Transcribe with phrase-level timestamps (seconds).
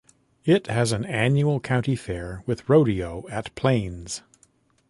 [0.45, 4.23] It has an annual county fair with rodeo at Plains.